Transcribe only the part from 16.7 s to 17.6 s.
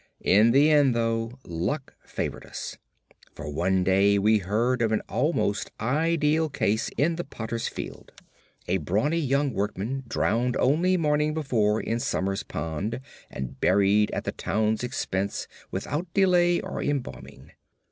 embalming.